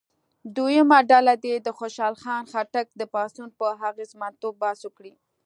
[0.55, 5.13] دویمه ډله دې د خوشحال خان خټک د پاڅون په اغېزمنتوب بحث وکړي.